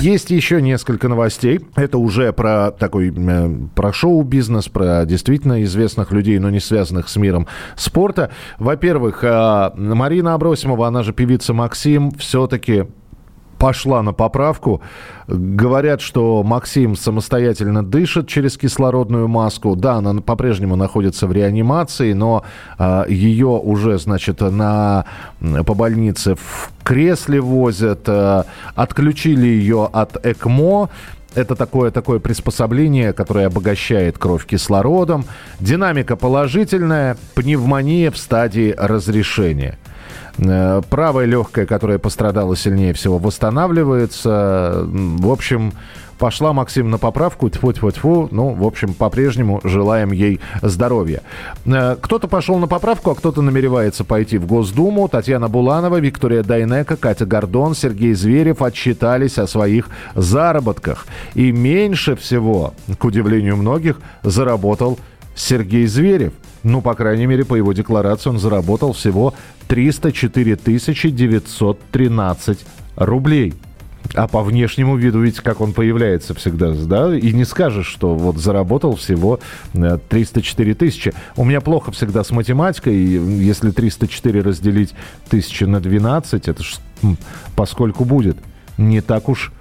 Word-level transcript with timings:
Есть 0.00 0.30
еще 0.30 0.60
несколько 0.60 1.08
новостей. 1.08 1.60
Это 1.74 1.96
уже 1.96 2.32
про 2.34 2.70
такой 2.70 3.12
э, 3.16 3.50
про 3.74 3.92
шоу-бизнес, 3.94 4.68
про 4.68 5.06
действительно 5.06 5.64
известных 5.64 6.12
людей, 6.12 6.38
но 6.38 6.50
не 6.50 6.60
связанных 6.60 7.08
с 7.08 7.16
миром 7.16 7.46
спорта. 7.76 8.30
Во-первых, 8.58 9.24
э, 9.24 9.70
Марина 9.74 10.34
Абросимова, 10.34 10.86
она 10.86 11.02
же 11.02 11.14
певица 11.14 11.54
Максим, 11.54 12.10
все-таки 12.12 12.86
пошла 13.58 14.02
на 14.02 14.12
поправку. 14.12 14.80
Говорят, 15.28 16.00
что 16.00 16.42
Максим 16.42 16.96
самостоятельно 16.96 17.84
дышит 17.84 18.28
через 18.28 18.56
кислородную 18.56 19.28
маску. 19.28 19.74
Да, 19.76 19.94
она 19.94 20.20
по-прежнему 20.20 20.76
находится 20.76 21.26
в 21.26 21.32
реанимации, 21.32 22.12
но 22.12 22.44
э, 22.78 23.04
ее 23.08 23.48
уже, 23.48 23.98
значит, 23.98 24.40
на, 24.40 25.04
по 25.40 25.74
больнице 25.74 26.34
в 26.34 26.70
кресле 26.82 27.40
возят. 27.40 28.02
Э, 28.06 28.44
отключили 28.74 29.46
ее 29.46 29.88
от 29.92 30.24
ЭКМО. 30.24 30.90
Это 31.34 31.54
такое, 31.54 31.90
такое 31.90 32.18
приспособление, 32.18 33.12
которое 33.12 33.46
обогащает 33.46 34.16
кровь 34.16 34.46
кислородом. 34.46 35.26
Динамика 35.60 36.16
положительная, 36.16 37.18
пневмония 37.34 38.10
в 38.10 38.16
стадии 38.16 38.74
разрешения. 38.76 39.78
Э, 40.38 40.82
правая 40.88 41.26
легкая, 41.26 41.66
которая 41.66 41.98
пострадала 41.98 42.56
сильнее 42.56 42.92
всего, 42.92 43.18
восстанавливается. 43.18 44.84
В 44.86 45.30
общем, 45.30 45.72
пошла 46.18 46.52
Максим 46.52 46.90
на 46.90 46.98
поправку, 46.98 47.48
тьфу 47.48 47.72
тьфу 47.72 47.90
тьфу 47.90 48.28
ну, 48.30 48.50
в 48.50 48.64
общем, 48.64 48.94
по-прежнему 48.94 49.60
желаем 49.64 50.12
ей 50.12 50.40
здоровья. 50.62 51.22
Э, 51.64 51.96
кто-то 52.00 52.28
пошел 52.28 52.58
на 52.58 52.66
поправку, 52.66 53.10
а 53.10 53.14
кто-то 53.14 53.40
намеревается 53.42 54.04
пойти 54.04 54.38
в 54.38 54.46
Госдуму. 54.46 55.08
Татьяна 55.08 55.48
Буланова, 55.48 56.00
Виктория 56.00 56.42
Дайнека, 56.42 56.96
Катя 56.96 57.24
Гордон, 57.24 57.74
Сергей 57.74 58.14
Зверев 58.14 58.62
отчитались 58.62 59.38
о 59.38 59.46
своих 59.46 59.88
заработках. 60.14 61.06
И 61.34 61.50
меньше 61.50 62.14
всего, 62.16 62.74
к 62.98 63.04
удивлению 63.04 63.56
многих, 63.56 64.00
заработал 64.22 64.98
Сергей 65.34 65.86
Зверев. 65.86 66.32
Ну, 66.62 66.80
по 66.80 66.94
крайней 66.94 67.26
мере, 67.26 67.44
по 67.44 67.54
его 67.54 67.72
декларации 67.72 68.30
он 68.30 68.38
заработал 68.38 68.92
всего 68.92 69.34
304 69.68 70.56
913 70.56 72.58
рублей. 72.96 73.54
А 74.14 74.28
по 74.28 74.42
внешнему 74.42 74.96
виду, 74.96 75.20
ведь 75.20 75.40
как 75.40 75.60
он 75.60 75.72
появляется 75.72 76.34
всегда, 76.34 76.72
да, 76.72 77.16
и 77.16 77.32
не 77.32 77.44
скажешь, 77.44 77.86
что 77.86 78.14
вот 78.14 78.38
заработал 78.38 78.94
всего 78.94 79.40
304 79.72 80.70
э, 80.70 80.74
тысячи. 80.74 81.12
У 81.36 81.44
меня 81.44 81.60
плохо 81.60 81.92
всегда 81.92 82.22
с 82.22 82.30
математикой, 82.30 82.96
если 82.96 83.70
304 83.70 84.42
разделить 84.42 84.94
тысячи 85.28 85.64
на 85.64 85.80
12, 85.80 86.48
это 86.48 86.62
ж 86.62 86.76
поскольку 87.56 88.04
будет 88.04 88.38
не 88.78 89.00
так 89.00 89.28
уж 89.28 89.52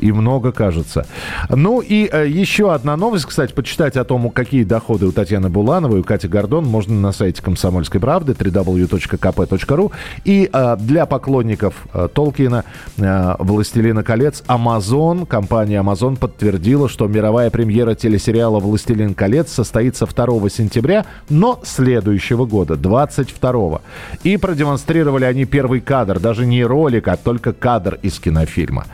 и 0.00 0.12
много, 0.12 0.52
кажется. 0.52 1.06
Ну 1.48 1.80
и 1.80 2.08
э, 2.10 2.28
еще 2.28 2.72
одна 2.72 2.96
новость, 2.96 3.26
кстати, 3.26 3.52
почитать 3.52 3.96
о 3.96 4.04
том, 4.04 4.30
какие 4.30 4.64
доходы 4.64 5.06
у 5.06 5.12
Татьяны 5.12 5.48
Булановой, 5.48 6.00
у 6.00 6.04
Кати 6.04 6.28
Гордон, 6.28 6.64
можно 6.64 6.94
на 6.94 7.12
сайте 7.12 7.42
«Комсомольской 7.42 8.00
правды» 8.00 8.32
www.kp.ru. 8.32 9.92
И 10.24 10.48
э, 10.52 10.76
для 10.78 11.06
поклонников 11.06 11.74
э, 11.92 12.08
Толкина, 12.12 12.64
э, 12.96 13.34
«Властелина 13.38 14.02
колец», 14.02 14.42
Amazon, 14.46 15.26
компания 15.26 15.80
Amazon 15.80 16.16
подтвердила, 16.16 16.88
что 16.88 17.06
мировая 17.06 17.50
премьера 17.50 17.94
телесериала 17.94 18.60
«Властелин 18.60 19.14
колец» 19.14 19.52
состоится 19.52 20.06
2 20.06 20.48
сентября, 20.48 21.06
но 21.28 21.60
следующего 21.64 22.46
года, 22.46 22.76
22 22.76 23.80
И 24.24 24.36
продемонстрировали 24.36 25.24
они 25.24 25.44
первый 25.44 25.80
кадр, 25.80 26.20
даже 26.20 26.46
не 26.46 26.64
ролик, 26.64 27.08
а 27.08 27.16
только 27.16 27.52
кадр 27.52 27.98
из 28.02 28.18
кинофильма. 28.18 28.86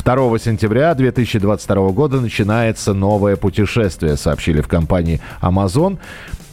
Э, 0.00 0.16
2 0.16 0.38
сентября 0.38 0.94
2022 0.94 1.90
года 1.90 2.20
начинается 2.20 2.94
новое 2.94 3.36
путешествие, 3.36 4.16
сообщили 4.16 4.60
в 4.60 4.68
компании 4.68 5.20
Amazon. 5.42 5.98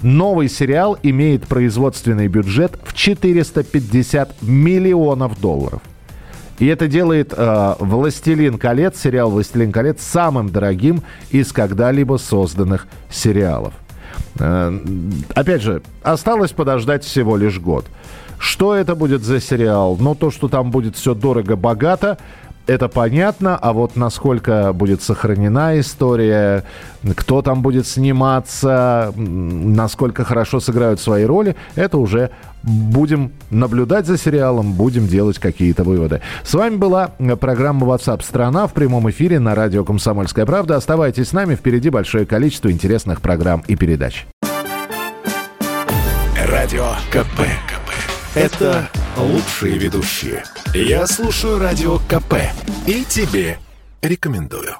Новый 0.01 0.49
сериал 0.49 0.97
имеет 1.01 1.47
производственный 1.47 2.27
бюджет 2.27 2.77
в 2.83 2.93
450 2.93 4.41
миллионов 4.41 5.39
долларов. 5.39 5.81
И 6.59 6.67
это 6.67 6.87
делает 6.87 7.33
э, 7.35 7.75
«Властелин 7.79 8.57
колец», 8.57 8.99
сериал 8.99 9.29
«Властелин 9.29 9.71
колец» 9.71 10.01
самым 10.01 10.49
дорогим 10.49 11.03
из 11.29 11.51
когда-либо 11.51 12.17
созданных 12.17 12.87
сериалов. 13.09 13.73
Э, 14.39 14.77
опять 15.35 15.61
же, 15.61 15.81
осталось 16.03 16.51
подождать 16.51 17.03
всего 17.03 17.37
лишь 17.37 17.59
год. 17.59 17.85
Что 18.39 18.75
это 18.75 18.93
будет 18.95 19.23
за 19.23 19.39
сериал? 19.39 19.97
Ну, 19.99 20.13
то, 20.13 20.29
что 20.29 20.47
там 20.47 20.69
будет 20.69 20.95
все 20.95 21.15
дорого-богато– 21.15 22.17
это 22.67 22.89
понятно, 22.89 23.57
а 23.57 23.73
вот 23.73 23.95
насколько 23.95 24.73
будет 24.73 25.01
сохранена 25.01 25.79
история, 25.79 26.63
кто 27.15 27.41
там 27.41 27.61
будет 27.61 27.87
сниматься, 27.87 29.13
насколько 29.15 30.23
хорошо 30.23 30.59
сыграют 30.59 30.99
свои 30.99 31.23
роли, 31.23 31.55
это 31.75 31.97
уже 31.97 32.29
будем 32.63 33.31
наблюдать 33.49 34.05
за 34.05 34.17
сериалом, 34.17 34.73
будем 34.73 35.07
делать 35.07 35.39
какие-то 35.39 35.83
выводы. 35.83 36.21
С 36.43 36.53
вами 36.53 36.75
была 36.75 37.11
программа 37.39 37.87
WhatsApp 37.87 38.21
страна 38.23 38.67
в 38.67 38.73
прямом 38.73 39.09
эфире 39.09 39.39
на 39.39 39.55
радио 39.55 39.85
«Комсомольская 39.85 40.45
правда». 40.45 40.75
Оставайтесь 40.75 41.29
с 41.29 41.33
нами, 41.33 41.55
впереди 41.55 41.89
большое 41.89 42.25
количество 42.25 42.69
интересных 42.69 43.21
программ 43.21 43.63
и 43.67 43.75
передач. 43.75 44.27
Радио 46.49 46.87
КП. 47.11 47.41
КП. 47.67 47.91
Это 48.35 48.89
лучшие 49.21 49.77
ведущие. 49.77 50.43
Я 50.73 51.07
слушаю 51.07 51.59
Радио 51.59 51.97
КП 51.99 52.35
и 52.85 53.03
тебе 53.03 53.57
рекомендую. 54.01 54.77